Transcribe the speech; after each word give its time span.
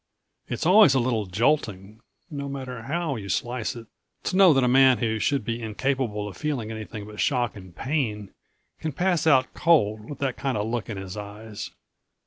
It's 0.49 0.65
always 0.65 0.95
a 0.95 0.99
little 0.99 1.27
jolting, 1.27 2.01
no 2.31 2.49
matter 2.49 2.81
how 2.81 3.17
you 3.17 3.29
slice 3.29 3.75
it, 3.75 3.85
to 4.23 4.35
know 4.35 4.51
that 4.51 4.63
a 4.63 4.67
man 4.67 4.97
who 4.97 5.19
should 5.19 5.45
be 5.45 5.61
incapable 5.61 6.27
of 6.27 6.35
feeling 6.35 6.71
anything 6.71 7.05
but 7.05 7.19
shock 7.19 7.55
and 7.55 7.75
pain 7.75 8.33
can 8.79 8.93
pass 8.93 9.27
out 9.27 9.53
cold 9.53 10.09
with 10.09 10.17
that 10.17 10.37
kind 10.37 10.57
of 10.57 10.65
look 10.65 10.89
in 10.89 10.97
his 10.97 11.15
eyes. 11.15 11.69